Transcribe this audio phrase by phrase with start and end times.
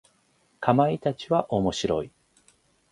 [0.59, 2.09] かまいたちは面白い。